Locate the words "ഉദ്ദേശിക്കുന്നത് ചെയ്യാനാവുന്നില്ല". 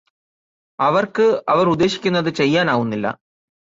1.67-3.07